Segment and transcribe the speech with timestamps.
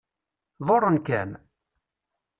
[0.67, 1.29] Ḍurren-kem?